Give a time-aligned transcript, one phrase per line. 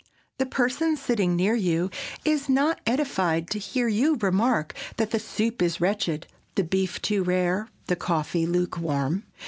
[0.39, 1.91] The person sitting near you
[2.25, 7.23] is not edified to hear you remark that the soup is wretched, the beef too
[7.23, 9.25] rare, the coffee lukewarm.